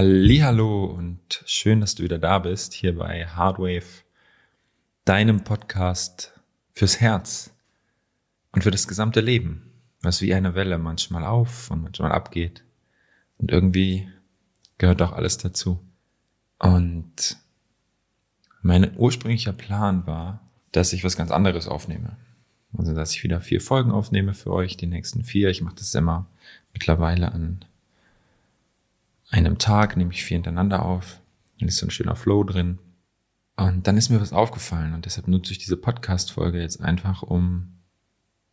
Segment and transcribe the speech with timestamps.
[0.00, 4.04] Hallo und schön, dass du wieder da bist, hier bei Hardwave,
[5.04, 6.38] deinem Podcast
[6.70, 7.52] fürs Herz
[8.52, 12.62] und für das gesamte Leben, was wie eine Welle manchmal auf und manchmal abgeht.
[13.38, 14.08] Und irgendwie
[14.78, 15.80] gehört auch alles dazu.
[16.60, 17.36] Und
[18.62, 22.16] mein ursprünglicher Plan war, dass ich was ganz anderes aufnehme.
[22.72, 25.50] Also, dass ich wieder vier Folgen aufnehme für euch, die nächsten vier.
[25.50, 26.26] Ich mache das immer
[26.72, 27.64] mittlerweile an
[29.30, 31.20] einem Tag nehme ich vier hintereinander auf.
[31.58, 32.78] Dann ist so ein schöner Flow drin.
[33.56, 37.80] Und dann ist mir was aufgefallen und deshalb nutze ich diese Podcast-Folge jetzt einfach, um,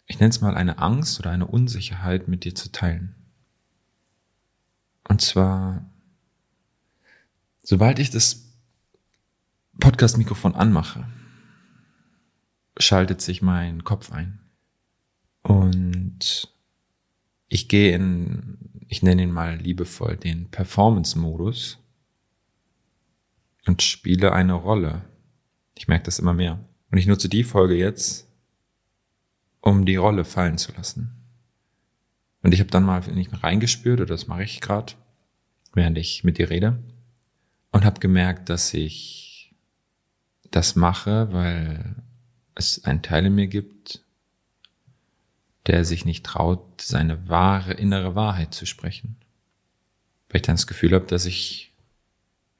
[0.07, 3.13] ich nenne es mal eine Angst oder eine Unsicherheit mit dir zu teilen.
[5.07, 5.87] Und zwar,
[7.61, 8.51] sobald ich das
[9.79, 11.05] Podcast-Mikrofon anmache,
[12.79, 14.39] schaltet sich mein Kopf ein.
[15.43, 16.51] Und
[17.47, 21.79] ich gehe in ich nenne ihn mal liebevoll, den Performance-Modus
[23.65, 25.01] und spiele eine Rolle.
[25.77, 26.59] Ich merke das immer mehr.
[26.91, 28.27] Und ich nutze die Folge jetzt,
[29.61, 31.11] um die Rolle fallen zu lassen.
[32.41, 34.93] Und ich habe dann mal nicht reingespürt, oder das mache ich gerade,
[35.73, 36.77] während ich mit dir rede,
[37.71, 39.55] und habe gemerkt, dass ich
[40.51, 41.95] das mache, weil
[42.53, 44.04] es einen Teil in mir gibt,
[45.67, 49.17] der sich nicht traut, seine wahre innere Wahrheit zu sprechen.
[50.29, 51.73] Weil ich dann das Gefühl habe, dass ich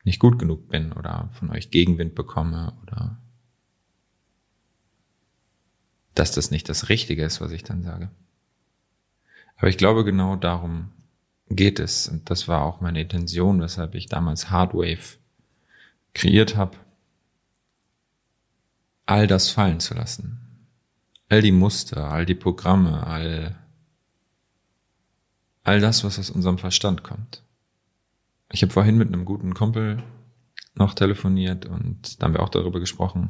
[0.03, 3.19] nicht gut genug bin oder von euch Gegenwind bekomme oder
[6.13, 8.09] dass das nicht das Richtige ist, was ich dann sage.
[9.57, 10.91] Aber ich glaube, genau darum
[11.49, 12.07] geht es.
[12.07, 15.17] Und das war auch meine Intention, weshalb ich damals Hardwave
[16.13, 16.77] kreiert habe,
[19.05, 20.44] all das fallen zu lassen
[21.29, 23.55] all die Muster, all die Programme, all,
[25.63, 27.43] all das, was aus unserem Verstand kommt.
[28.51, 30.03] Ich habe vorhin mit einem guten Kumpel
[30.75, 33.29] noch telefoniert und da haben wir auch darüber gesprochen.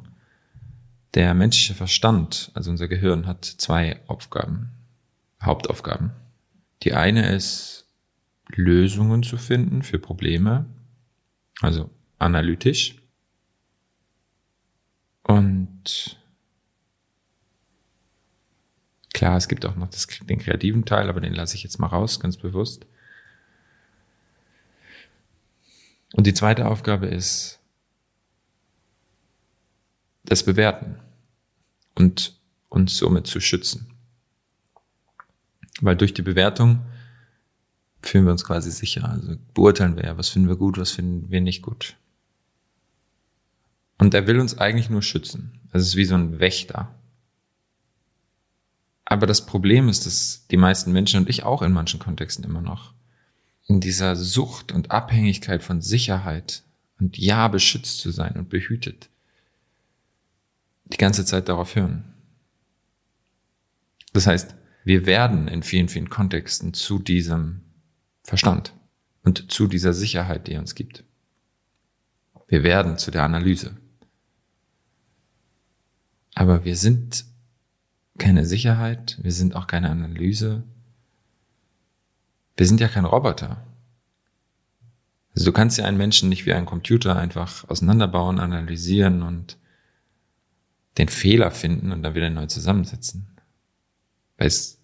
[1.13, 4.71] Der menschliche Verstand, also unser Gehirn, hat zwei Aufgaben,
[5.41, 6.11] Hauptaufgaben.
[6.83, 7.87] Die eine ist,
[8.49, 10.65] Lösungen zu finden für Probleme,
[11.61, 11.89] also
[12.19, 13.01] analytisch.
[15.23, 16.19] Und
[19.15, 21.87] Klar, es gibt auch noch das, den kreativen Teil, aber den lasse ich jetzt mal
[21.87, 22.85] raus, ganz bewusst.
[26.11, 27.61] Und die zweite Aufgabe ist
[30.25, 30.99] das Bewerten
[31.93, 32.37] und
[32.67, 33.93] uns somit zu schützen.
[35.79, 36.85] Weil durch die Bewertung
[38.01, 39.07] fühlen wir uns quasi sicher.
[39.07, 41.95] Also beurteilen wir ja, was finden wir gut, was finden wir nicht gut.
[43.97, 45.61] Und er will uns eigentlich nur schützen.
[45.71, 46.93] Es ist wie so ein Wächter.
[49.05, 52.61] Aber das Problem ist, dass die meisten Menschen und ich auch in manchen Kontexten immer
[52.61, 52.93] noch
[53.67, 56.63] in dieser Sucht und Abhängigkeit von Sicherheit
[56.99, 59.09] und ja beschützt zu sein und behütet
[60.85, 62.13] die ganze Zeit darauf hören.
[64.13, 67.61] Das heißt, wir werden in vielen, vielen Kontexten zu diesem
[68.23, 68.73] Verstand
[69.23, 71.03] und zu dieser Sicherheit, die er uns gibt.
[72.47, 73.75] Wir werden zu der Analyse.
[76.35, 77.25] Aber wir sind
[78.17, 80.63] keine Sicherheit, wir sind auch keine Analyse.
[82.57, 83.65] Wir sind ja kein Roboter.
[85.33, 89.57] Also du kannst ja einen Menschen nicht wie einen Computer einfach auseinanderbauen, analysieren und
[90.97, 93.27] den Fehler finden und dann wieder neu zusammensetzen.
[94.37, 94.81] Weil es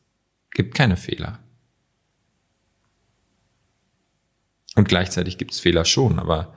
[0.51, 1.39] gibt keine Fehler.
[4.75, 6.53] Und gleichzeitig gibt es Fehler schon, aber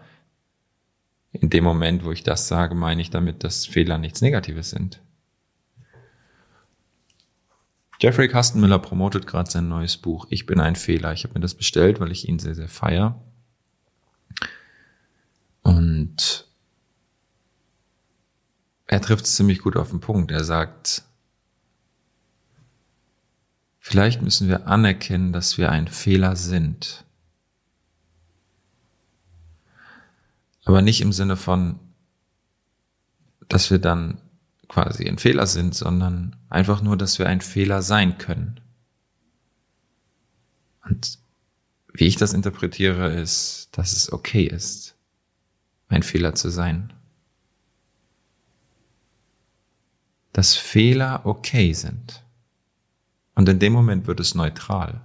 [1.30, 5.00] in dem Moment, wo ich das sage, meine ich damit, dass Fehler nichts Negatives sind.
[8.04, 11.15] Jeffrey Kastenmüller promotet gerade sein neues Buch Ich bin ein Fehler.
[11.15, 13.18] Ich habe mir das bestellt, weil ich ihn sehr, sehr feier.
[15.62, 16.47] Und
[18.86, 20.30] er trifft es ziemlich gut auf den Punkt.
[20.33, 21.04] Er sagt,
[23.78, 27.06] vielleicht müssen wir anerkennen, dass wir ein Fehler sind.
[30.66, 31.80] Aber nicht im Sinne von,
[33.48, 34.21] dass wir dann
[34.74, 38.59] quasi ein Fehler sind, sondern einfach nur, dass wir ein Fehler sein können.
[40.84, 41.18] Und
[41.92, 44.97] wie ich das interpretiere, ist, dass es okay ist,
[45.88, 46.92] ein Fehler zu sein.
[50.32, 52.24] Dass Fehler okay sind.
[53.36, 55.00] Und in dem Moment wird es neutral.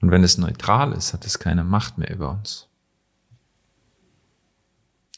[0.00, 2.68] Und wenn es neutral ist, hat es keine Macht mehr über uns.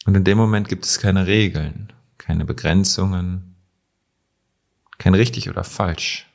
[0.06, 3.56] Und in dem Moment gibt es keine Regeln keine Begrenzungen,
[4.98, 6.28] kein richtig oder falsch.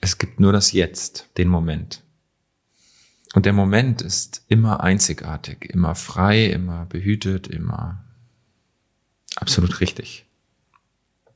[0.00, 2.02] Es gibt nur das Jetzt, den Moment.
[3.34, 8.04] Und der Moment ist immer einzigartig, immer frei, immer behütet, immer
[9.36, 10.24] absolut richtig.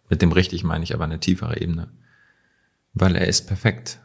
[0.09, 1.91] Mit dem richtig meine ich aber eine tiefere Ebene.
[2.95, 4.01] Weil er ist perfekt.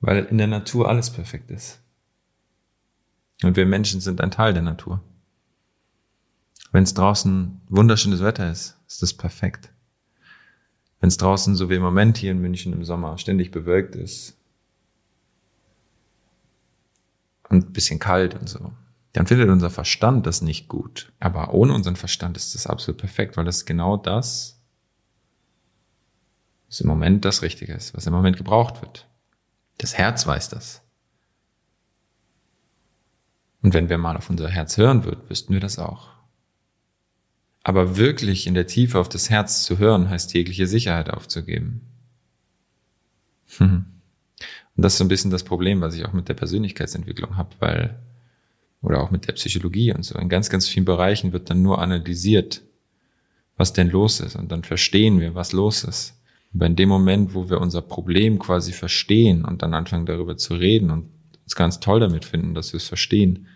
[0.00, 1.80] Weil in der Natur alles perfekt ist.
[3.42, 5.00] Und wir Menschen sind ein Teil der Natur.
[6.72, 9.72] Wenn es draußen wunderschönes Wetter ist, ist das perfekt.
[11.00, 14.36] Wenn es draußen, so wie im Moment hier in München im Sommer, ständig bewölkt ist
[17.48, 18.72] und bisschen kalt und so,
[19.12, 21.12] dann findet unser Verstand das nicht gut.
[21.20, 24.60] Aber ohne unseren Verstand ist das absolut perfekt, weil das genau das,
[26.66, 29.08] was im Moment das Richtige ist, was im Moment gebraucht wird.
[29.78, 30.82] Das Herz weiß das.
[33.68, 36.08] Und wenn wir mal auf unser Herz hören würden, wüssten wir das auch.
[37.62, 41.82] Aber wirklich in der Tiefe auf das Herz zu hören, heißt jegliche Sicherheit aufzugeben.
[44.74, 47.50] Und das ist so ein bisschen das Problem, was ich auch mit der Persönlichkeitsentwicklung habe,
[47.58, 47.98] weil,
[48.80, 51.82] oder auch mit der Psychologie und so, in ganz, ganz vielen Bereichen wird dann nur
[51.82, 52.62] analysiert,
[53.58, 54.34] was denn los ist.
[54.34, 56.18] Und dann verstehen wir, was los ist.
[56.54, 60.54] Aber in dem Moment, wo wir unser Problem quasi verstehen und dann anfangen darüber zu
[60.54, 61.10] reden und
[61.42, 63.46] uns ganz toll damit finden, dass wir es verstehen,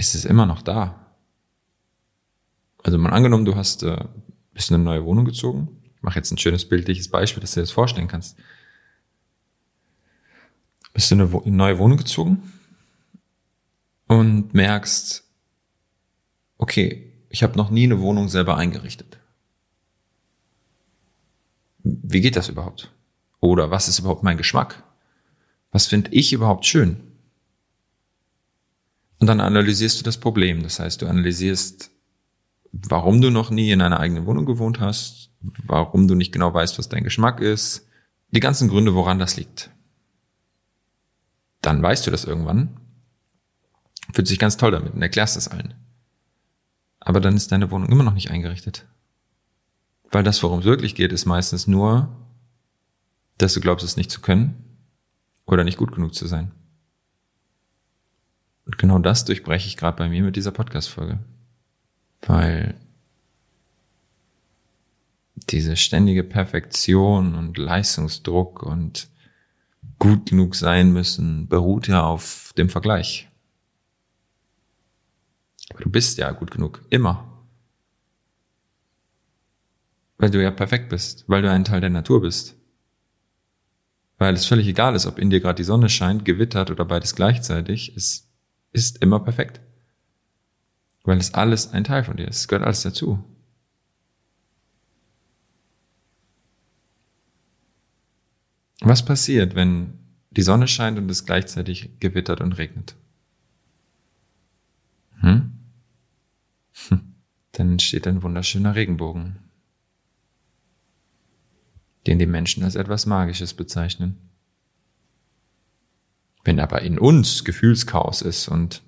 [0.00, 1.14] ist es immer noch da.
[2.82, 4.02] Also mal angenommen, du hast äh,
[4.54, 5.82] bist in eine neue Wohnung gezogen.
[5.94, 8.38] Ich mache jetzt ein schönes bildliches Beispiel, dass du dir das vorstellen kannst.
[10.94, 12.50] Bist du in eine, neue Wohnung gezogen
[14.06, 15.22] und merkst,
[16.56, 19.18] okay, ich habe noch nie eine Wohnung selber eingerichtet.
[21.82, 22.90] Wie geht das überhaupt?
[23.40, 24.82] Oder was ist überhaupt mein Geschmack?
[25.70, 27.09] Was finde ich überhaupt schön?
[29.20, 30.62] Und dann analysierst du das Problem.
[30.62, 31.90] Das heißt, du analysierst,
[32.72, 36.78] warum du noch nie in einer eigenen Wohnung gewohnt hast, warum du nicht genau weißt,
[36.78, 37.86] was dein Geschmack ist,
[38.30, 39.70] die ganzen Gründe, woran das liegt.
[41.60, 42.80] Dann weißt du das irgendwann,
[44.12, 45.74] fühlt sich ganz toll damit und erklärst das allen.
[47.00, 48.86] Aber dann ist deine Wohnung immer noch nicht eingerichtet.
[50.10, 52.16] Weil das, worum es wirklich geht, ist meistens nur,
[53.38, 54.64] dass du glaubst, es nicht zu können
[55.46, 56.52] oder nicht gut genug zu sein.
[58.66, 61.18] Und genau das durchbreche ich gerade bei mir mit dieser Podcast-Folge.
[62.22, 62.74] Weil
[65.48, 69.08] diese ständige Perfektion und Leistungsdruck und
[69.98, 73.28] gut genug sein müssen beruht ja auf dem Vergleich.
[75.70, 77.26] Aber du bist ja gut genug, immer.
[80.18, 82.56] Weil du ja perfekt bist, weil du ein Teil der Natur bist.
[84.18, 87.14] Weil es völlig egal ist, ob in dir gerade die Sonne scheint, gewittert oder beides
[87.14, 88.29] gleichzeitig, es
[88.72, 89.60] ist immer perfekt.
[91.04, 92.38] Weil es alles ein Teil von dir ist.
[92.38, 93.24] Es gehört alles dazu.
[98.80, 99.98] Was passiert, wenn
[100.30, 102.96] die Sonne scheint und es gleichzeitig gewittert und regnet?
[105.20, 105.52] Hm?
[106.88, 107.14] hm.
[107.52, 109.50] Dann entsteht ein wunderschöner Regenbogen
[112.06, 114.29] den die Menschen als etwas Magisches bezeichnen.
[116.44, 118.82] Wenn aber in uns Gefühlschaos ist und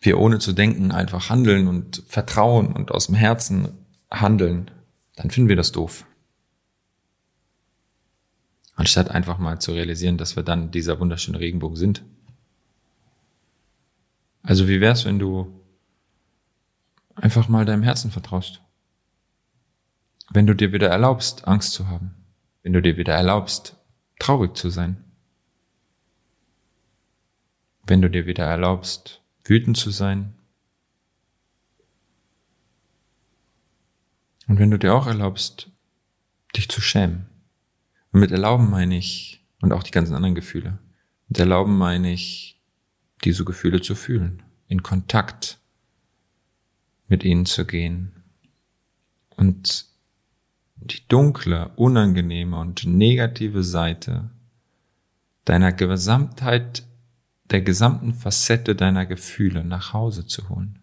[0.00, 3.68] wir ohne zu denken einfach handeln und vertrauen und aus dem Herzen
[4.10, 4.70] handeln,
[5.16, 6.04] dann finden wir das doof.
[8.74, 12.02] Anstatt einfach mal zu realisieren, dass wir dann dieser wunderschöne Regenbogen sind.
[14.42, 15.60] Also wie wär's, wenn du
[17.14, 18.60] einfach mal deinem Herzen vertraust?
[20.30, 22.16] Wenn du dir wieder erlaubst, Angst zu haben
[22.62, 23.76] wenn du dir wieder erlaubst,
[24.18, 25.04] traurig zu sein.
[27.92, 30.32] Wenn du dir wieder erlaubst, wütend zu sein.
[34.48, 35.70] Und wenn du dir auch erlaubst,
[36.56, 37.26] dich zu schämen.
[38.10, 40.78] Und mit erlauben meine ich, und auch die ganzen anderen Gefühle,
[41.28, 42.62] mit erlauben meine ich,
[43.24, 45.60] diese Gefühle zu fühlen, in Kontakt
[47.08, 48.22] mit ihnen zu gehen
[49.36, 49.84] und
[50.76, 54.30] die dunkle, unangenehme und negative Seite
[55.44, 56.86] deiner Gesamtheit,
[57.52, 60.78] der gesamten Facette deiner Gefühle nach Hause zu holen.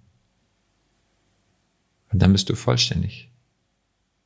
[2.11, 3.31] Und dann bist du vollständig.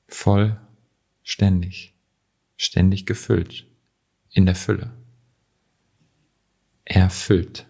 [0.08, 1.96] Vollständig.
[2.58, 3.66] Ständig gefüllt.
[4.30, 4.92] In der Fülle.
[6.86, 7.66] Erfüllt.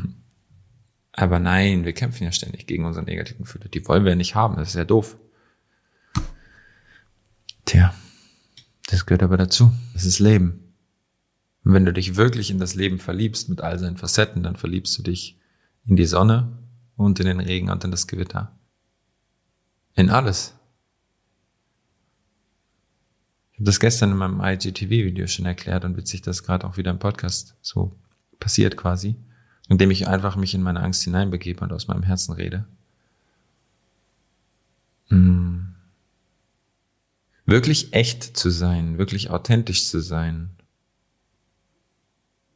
[1.13, 3.69] Aber nein, wir kämpfen ja ständig gegen unsere negativen Gefühle.
[3.69, 4.55] Die wollen wir nicht haben.
[4.55, 5.17] Das ist ja doof.
[7.65, 7.93] Tja,
[8.87, 9.71] das gehört aber dazu.
[9.93, 10.70] Das ist Leben.
[11.63, 14.97] Und wenn du dich wirklich in das Leben verliebst mit all seinen Facetten, dann verliebst
[14.97, 15.37] du dich
[15.85, 16.57] in die Sonne
[16.95, 18.55] und in den Regen und in das Gewitter.
[19.95, 20.55] In alles.
[23.61, 26.97] habe das gestern in meinem IGTV-Video schon erklärt und witzig, dass gerade auch wieder im
[26.97, 27.95] Podcast so
[28.39, 29.15] passiert quasi,
[29.69, 32.65] indem ich einfach mich in meine Angst hineinbegebe und aus meinem Herzen rede.
[35.09, 35.75] Hm.
[37.45, 40.49] Wirklich echt zu sein, wirklich authentisch zu sein,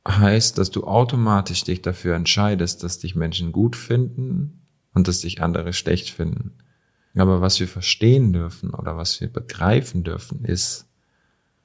[0.08, 4.62] heißt, dass du automatisch dich dafür entscheidest, dass dich Menschen gut finden
[4.94, 6.54] und dass dich andere schlecht finden.
[7.16, 10.88] Aber was wir verstehen dürfen oder was wir begreifen dürfen, ist,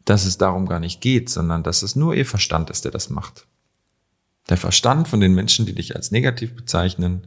[0.05, 3.11] dass es darum gar nicht geht, sondern dass es nur ihr Verstand ist, der das
[3.11, 3.47] macht.
[4.49, 7.27] Der Verstand von den Menschen, die dich als negativ bezeichnen,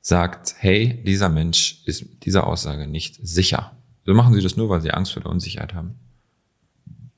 [0.00, 3.76] sagt, hey, dieser Mensch ist dieser Aussage nicht sicher.
[4.04, 5.96] So machen sie das nur, weil sie Angst vor der Unsicherheit haben.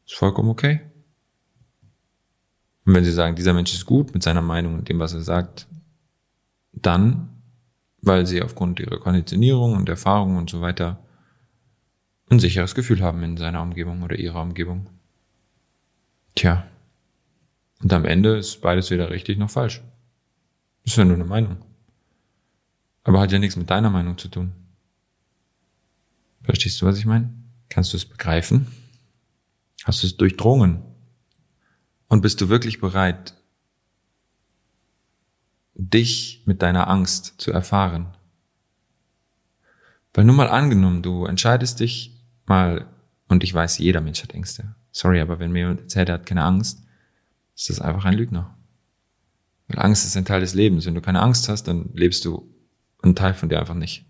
[0.06, 0.80] Ist vollkommen okay.
[2.88, 5.20] Und wenn sie sagen, dieser Mensch ist gut mit seiner Meinung und dem, was er
[5.20, 5.66] sagt,
[6.72, 7.28] dann,
[8.00, 10.98] weil sie aufgrund ihrer Konditionierung und Erfahrung und so weiter
[12.30, 14.88] ein sicheres Gefühl haben in seiner Umgebung oder ihrer Umgebung.
[16.34, 16.66] Tja.
[17.82, 19.82] Und am Ende ist beides weder richtig noch falsch.
[20.84, 21.58] Ist ja nur eine Meinung.
[23.04, 24.52] Aber hat ja nichts mit deiner Meinung zu tun.
[26.40, 27.34] Verstehst du, was ich meine?
[27.68, 28.66] Kannst du es begreifen?
[29.84, 30.88] Hast du es durchdrungen?
[32.08, 33.34] Und bist du wirklich bereit,
[35.74, 38.16] dich mit deiner Angst zu erfahren?
[40.14, 42.86] Weil nur mal angenommen, du entscheidest dich mal,
[43.28, 44.74] und ich weiß, jeder Mensch hat Ängste.
[44.90, 46.82] Sorry, aber wenn mir jemand erzählt, er hat keine Angst,
[47.54, 48.56] ist das einfach ein Lügner.
[49.68, 50.86] Weil Angst ist ein Teil des Lebens.
[50.86, 52.52] Wenn du keine Angst hast, dann lebst du
[53.02, 54.06] einen Teil von dir einfach nicht.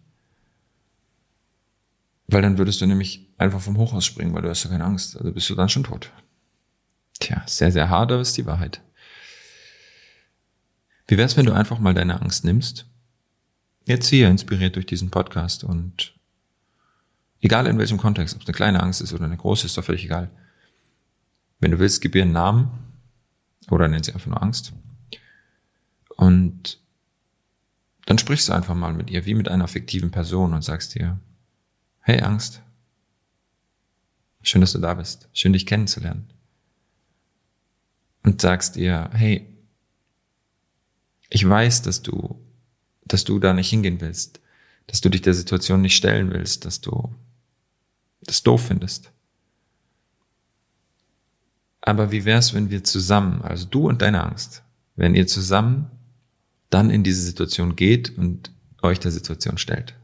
[2.29, 5.17] Weil dann würdest du nämlich einfach vom Hochhaus springen, weil du hast ja keine Angst.
[5.17, 6.13] Also bist du dann schon tot.
[7.19, 8.81] Tja, sehr, sehr hart, aber ist die Wahrheit.
[11.09, 12.87] Wie wär's, wenn du einfach mal deine Angst nimmst?
[13.87, 16.15] Jetzt hier, inspiriert durch diesen Podcast und
[17.41, 19.85] egal in welchem Kontext, ob es eine kleine Angst ist oder eine große, ist doch
[19.85, 20.31] völlig egal.
[21.61, 22.71] Wenn du willst, gib ihr einen Namen
[23.71, 24.73] oder nenn sie einfach nur Angst.
[26.17, 26.81] Und
[28.07, 31.19] dann sprichst du einfach mal mit ihr, wie mit einer fiktiven Person und sagst ihr,
[32.01, 32.63] hey Angst,
[34.43, 36.31] schön, dass du da bist, schön dich kennenzulernen
[38.29, 39.47] und sagst ihr, hey,
[41.31, 42.39] ich weiß, dass du,
[43.07, 44.41] dass du da nicht hingehen willst,
[44.87, 47.15] dass du dich der Situation nicht stellen willst, dass du
[48.21, 49.11] das doof findest.
[51.81, 54.63] Aber wie wär's, wenn wir zusammen, also du und deine Angst,
[54.95, 55.91] wenn ihr zusammen
[56.69, 59.95] dann in diese Situation geht und euch der Situation stellt?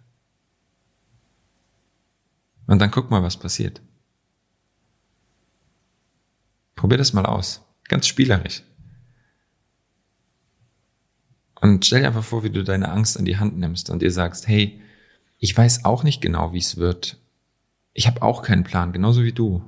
[2.67, 3.83] Und dann guck mal, was passiert.
[6.75, 7.64] Probier das mal aus.
[7.89, 8.63] Ganz spielerisch.
[11.61, 14.11] Und stell dir einfach vor, wie du deine Angst an die Hand nimmst und dir
[14.11, 14.81] sagst, hey,
[15.39, 17.19] ich weiß auch nicht genau, wie es wird.
[17.93, 19.63] Ich habe auch keinen Plan, genauso wie du.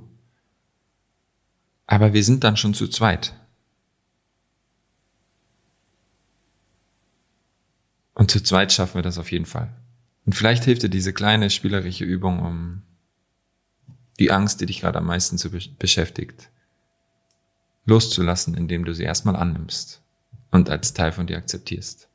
[1.87, 3.33] Aber wir sind dann schon zu zweit.
[8.13, 9.73] Und zu zweit schaffen wir das auf jeden Fall.
[10.25, 12.81] Und vielleicht hilft dir diese kleine spielerische Übung, um
[14.19, 16.49] die Angst, die dich gerade am meisten zu beschäftigt,
[17.87, 20.01] loszulassen, indem du sie erstmal annimmst
[20.51, 22.07] und als Teil von dir akzeptierst.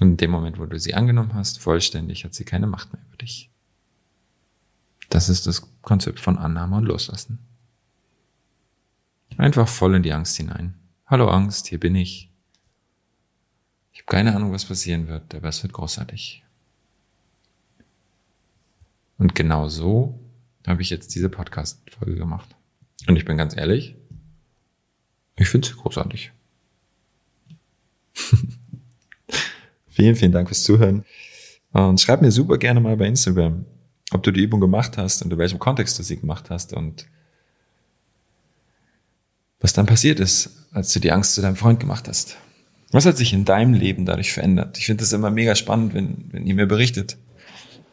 [0.00, 3.02] Und in dem Moment, wo du sie angenommen hast, vollständig, hat sie keine Macht mehr
[3.06, 3.50] über dich.
[5.10, 7.38] Das ist das Konzept von Annahme und Loslassen.
[9.36, 10.74] Einfach voll in die Angst hinein.
[11.06, 12.30] Hallo Angst, hier bin ich.
[13.92, 16.42] Ich habe keine Ahnung, was passieren wird, aber es wird großartig.
[19.18, 20.18] Und genau so
[20.66, 22.56] habe ich jetzt diese Podcast-Folge gemacht.
[23.06, 23.96] Und ich bin ganz ehrlich,
[25.36, 26.32] ich finde sie großartig.
[29.88, 31.04] vielen, vielen Dank fürs Zuhören.
[31.72, 33.64] Und schreib mir super gerne mal bei Instagram,
[34.12, 37.06] ob du die Übung gemacht hast und in welchem Kontext du sie gemacht hast und
[39.60, 42.36] was dann passiert ist, als du die Angst zu deinem Freund gemacht hast.
[42.92, 44.78] Was hat sich in deinem Leben dadurch verändert?
[44.78, 47.16] Ich finde das immer mega spannend, wenn, wenn ihr mir berichtet,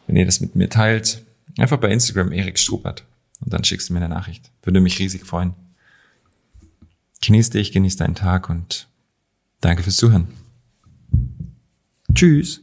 [0.06, 1.24] wenn ihr das mit mir teilt.
[1.58, 3.04] Einfach bei Instagram Erik Strubert.
[3.42, 4.50] Und dann schickst du mir eine Nachricht.
[4.62, 5.54] Würde mich riesig freuen.
[7.22, 8.88] Genieß dich, genieß deinen Tag und
[9.60, 10.28] danke fürs Zuhören.
[12.14, 12.60] Tschüss.